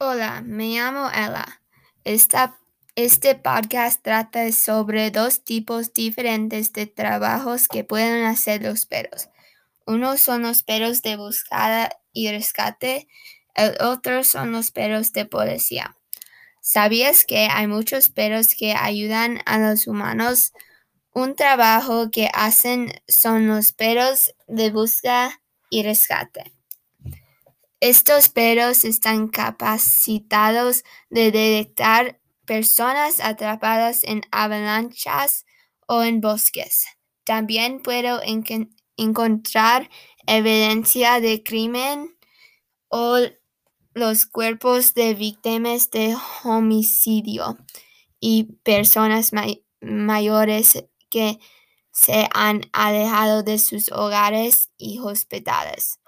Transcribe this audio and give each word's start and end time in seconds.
Hola, 0.00 0.42
me 0.46 0.68
llamo 0.68 1.10
Ella. 1.10 1.60
Esta, 2.04 2.56
este 2.94 3.34
podcast 3.34 4.00
trata 4.00 4.52
sobre 4.52 5.10
dos 5.10 5.42
tipos 5.42 5.92
diferentes 5.92 6.72
de 6.72 6.86
trabajos 6.86 7.66
que 7.66 7.82
pueden 7.82 8.24
hacer 8.24 8.62
los 8.62 8.86
perros. 8.86 9.28
Uno 9.86 10.16
son 10.16 10.42
los 10.42 10.62
perros 10.62 11.02
de 11.02 11.16
búsqueda 11.16 11.90
y 12.12 12.30
rescate, 12.30 13.08
el 13.56 13.74
otro 13.82 14.22
son 14.22 14.52
los 14.52 14.70
perros 14.70 15.10
de 15.10 15.24
policía. 15.24 15.96
¿Sabías 16.60 17.24
que 17.24 17.48
hay 17.50 17.66
muchos 17.66 18.08
perros 18.08 18.54
que 18.56 18.74
ayudan 18.74 19.40
a 19.46 19.58
los 19.58 19.88
humanos? 19.88 20.52
Un 21.12 21.34
trabajo 21.34 22.12
que 22.12 22.30
hacen 22.32 22.92
son 23.08 23.48
los 23.48 23.72
perros 23.72 24.32
de 24.46 24.70
búsqueda 24.70 25.42
y 25.70 25.82
rescate. 25.82 26.57
Estos 27.80 28.28
perros 28.28 28.84
están 28.84 29.28
capacitados 29.28 30.82
de 31.10 31.30
detectar 31.30 32.20
personas 32.44 33.20
atrapadas 33.20 34.02
en 34.02 34.22
avalanchas 34.32 35.46
o 35.86 36.02
en 36.02 36.20
bosques. 36.20 36.86
También 37.22 37.80
puedo 37.80 38.20
encontrar 38.96 39.90
evidencia 40.26 41.20
de 41.20 41.44
crimen 41.44 42.16
o 42.88 43.18
los 43.94 44.26
cuerpos 44.26 44.94
de 44.94 45.14
víctimas 45.14 45.90
de 45.90 46.16
homicidio 46.42 47.58
y 48.18 48.44
personas 48.64 49.30
mayores 49.80 50.84
que 51.10 51.38
se 51.92 52.28
han 52.34 52.62
alejado 52.72 53.44
de 53.44 53.58
sus 53.60 53.92
hogares 53.92 54.70
y 54.78 54.98
hospitales. 54.98 56.00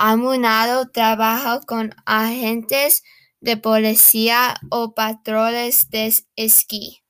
Amunado 0.00 0.88
trabaja 0.90 1.58
con 1.60 1.92
agentes 2.06 3.02
de 3.40 3.56
policía 3.56 4.54
o 4.70 4.94
patrones 4.94 5.90
de 5.90 6.14
esquí. 6.36 7.02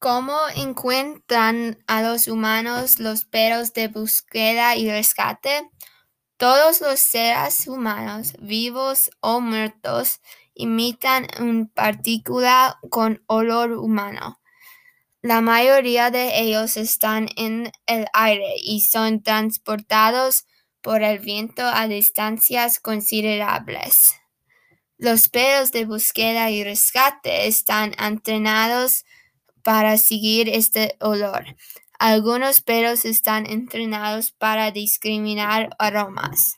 ¿Cómo 0.00 0.36
encuentran 0.56 1.78
a 1.86 2.02
los 2.02 2.26
humanos 2.26 2.98
los 2.98 3.26
perros 3.26 3.74
de 3.74 3.86
búsqueda 3.86 4.74
y 4.74 4.90
rescate? 4.90 5.70
Todos 6.36 6.80
los 6.80 6.98
seres 6.98 7.68
humanos, 7.68 8.32
vivos 8.40 9.08
o 9.20 9.40
muertos, 9.40 10.20
imitan 10.52 11.28
un 11.38 11.68
partícula 11.68 12.80
con 12.90 13.22
olor 13.28 13.70
humano. 13.70 14.40
La 15.22 15.42
mayoría 15.42 16.10
de 16.10 16.40
ellos 16.40 16.76
están 16.76 17.28
en 17.36 17.70
el 17.86 18.06
aire 18.12 18.56
y 18.60 18.80
son 18.80 19.22
transportados 19.22 20.44
por 20.86 21.02
el 21.02 21.18
viento 21.18 21.62
a 21.66 21.88
distancias 21.88 22.78
considerables. 22.78 24.14
Los 24.98 25.28
perros 25.28 25.72
de 25.72 25.84
búsqueda 25.84 26.48
y 26.52 26.62
rescate 26.62 27.48
están 27.48 27.92
entrenados 27.98 29.04
para 29.64 29.98
seguir 29.98 30.48
este 30.48 30.96
olor. 31.00 31.56
Algunos 31.98 32.60
perros 32.60 33.04
están 33.04 33.50
entrenados 33.50 34.30
para 34.30 34.70
discriminar 34.70 35.70
aromas. 35.80 36.54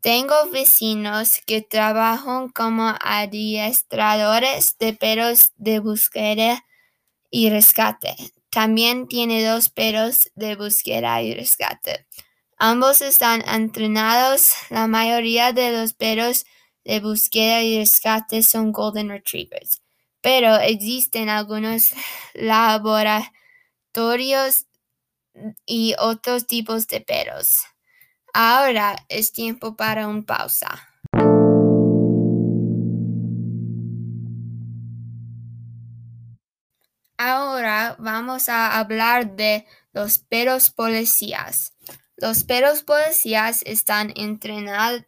Tengo 0.00 0.50
vecinos 0.50 1.42
que 1.46 1.60
trabajan 1.60 2.48
como 2.48 2.94
adiestradores 2.98 4.78
de 4.78 4.94
perros 4.94 5.52
de 5.56 5.80
búsqueda 5.80 6.64
y 7.30 7.50
rescate. 7.50 8.16
También 8.48 9.06
tiene 9.06 9.44
dos 9.44 9.68
perros 9.68 10.30
de 10.34 10.56
búsqueda 10.56 11.20
y 11.20 11.34
rescate. 11.34 12.06
Ambos 12.58 13.02
están 13.02 13.46
entrenados. 13.46 14.52
La 14.70 14.86
mayoría 14.86 15.52
de 15.52 15.72
los 15.72 15.92
perros 15.92 16.46
de 16.84 17.00
búsqueda 17.00 17.62
y 17.62 17.78
rescate 17.78 18.42
son 18.42 18.72
Golden 18.72 19.10
Retrievers, 19.10 19.82
pero 20.22 20.56
existen 20.56 21.28
algunos 21.28 21.92
laboratorios 22.34 24.66
y 25.66 25.94
otros 25.98 26.46
tipos 26.46 26.86
de 26.88 27.02
perros. 27.02 27.60
Ahora 28.32 28.96
es 29.10 29.32
tiempo 29.32 29.76
para 29.76 30.08
una 30.08 30.22
pausa. 30.22 30.88
Ahora 37.18 37.96
vamos 37.98 38.48
a 38.48 38.78
hablar 38.78 39.36
de 39.36 39.66
los 39.92 40.18
perros 40.18 40.70
policías. 40.70 41.74
Los 42.16 42.44
perros 42.44 42.82
policías 42.82 43.62
están 43.66 44.12
entrenados 44.16 45.04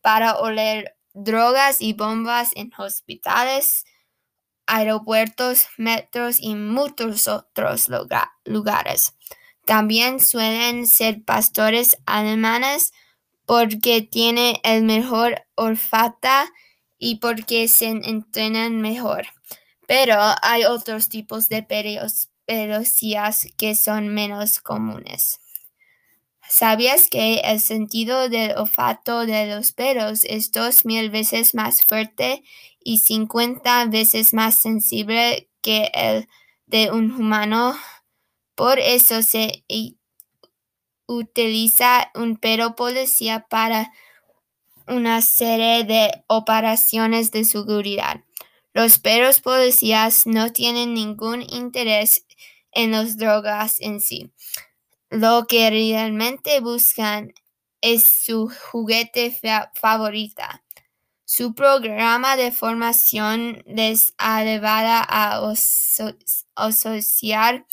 para 0.00 0.36
oler 0.36 0.96
drogas 1.12 1.80
y 1.80 1.92
bombas 1.92 2.50
en 2.54 2.70
hospitales, 2.78 3.84
aeropuertos, 4.66 5.66
metros 5.76 6.36
y 6.38 6.54
muchos 6.54 7.26
otros 7.26 7.88
lugares. 8.44 9.14
También 9.64 10.20
suelen 10.20 10.86
ser 10.86 11.24
pastores 11.24 11.96
alemanes 12.06 12.92
porque 13.44 14.02
tienen 14.02 14.56
el 14.62 14.84
mejor 14.84 15.42
olfato 15.56 16.28
y 16.98 17.16
porque 17.16 17.66
se 17.68 17.88
entrenan 17.88 18.80
mejor. 18.80 19.26
Pero 19.88 20.14
hay 20.42 20.64
otros 20.64 21.08
tipos 21.08 21.48
de 21.48 21.62
perros 21.62 22.28
policías 22.46 23.48
que 23.56 23.74
son 23.74 24.08
menos 24.08 24.60
comunes. 24.60 25.41
¿Sabías 26.54 27.08
que 27.08 27.40
el 27.44 27.62
sentido 27.62 28.28
del 28.28 28.54
olfato 28.58 29.24
de 29.24 29.46
los 29.46 29.72
perros 29.72 30.20
es 30.24 30.52
dos 30.52 30.84
mil 30.84 31.08
veces 31.08 31.54
más 31.54 31.82
fuerte 31.82 32.44
y 32.84 32.98
cincuenta 32.98 33.86
veces 33.86 34.34
más 34.34 34.58
sensible 34.58 35.48
que 35.62 35.90
el 35.94 36.28
de 36.66 36.90
un 36.90 37.10
humano? 37.10 37.74
Por 38.54 38.78
eso 38.78 39.22
se 39.22 39.64
utiliza 41.06 42.10
un 42.14 42.36
perro 42.36 42.76
policía 42.76 43.46
para 43.48 43.90
una 44.86 45.22
serie 45.22 45.84
de 45.84 46.22
operaciones 46.26 47.30
de 47.30 47.44
seguridad. 47.46 48.24
Los 48.74 48.98
perros 48.98 49.40
policías 49.40 50.26
no 50.26 50.52
tienen 50.52 50.92
ningún 50.92 51.40
interés 51.40 52.26
en 52.72 52.90
las 52.90 53.16
drogas 53.16 53.80
en 53.80 54.00
sí. 54.02 54.30
Lo 55.12 55.46
que 55.46 55.68
realmente 55.68 56.60
buscan 56.60 57.34
es 57.82 58.04
su 58.04 58.50
juguete 58.70 59.38
favorita. 59.74 60.64
Su 61.26 61.54
programa 61.54 62.34
de 62.36 62.50
formación 62.50 63.62
les 63.66 64.14
ha 64.16 64.42
llevado 64.42 64.88
a 65.06 65.52
asociar 66.54 67.66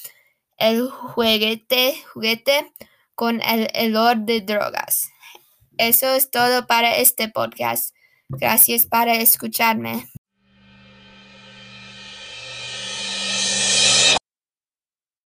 el 0.57 0.89
juguete, 0.89 2.03
juguete 2.13 2.73
con 3.16 3.39
el 3.41 3.95
olor 3.95 4.17
de 4.17 4.41
drogas. 4.41 5.09
Eso 5.78 6.09
es 6.09 6.29
todo 6.31 6.67
para 6.67 6.97
este 6.97 7.29
podcast. 7.29 7.95
Gracias 8.28 8.85
por 8.85 9.07
escucharme. 9.07 10.09